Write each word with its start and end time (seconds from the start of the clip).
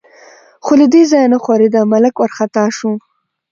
خو 0.63 0.71
له 0.81 0.85
دې 0.93 1.03
ځایه 1.11 1.31
نه 1.33 1.37
ښورېده، 1.43 1.81
ملک 1.91 2.13
وارخطا 2.17 2.65
شو. 2.77 2.91